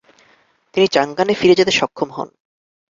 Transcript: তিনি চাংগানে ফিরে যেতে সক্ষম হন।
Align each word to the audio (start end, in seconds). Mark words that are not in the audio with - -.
তিনি 0.73 0.87
চাংগানে 0.87 1.33
ফিরে 1.33 1.55
যেতে 1.55 1.71
সক্ষম 1.71 2.09
হন। 2.11 2.29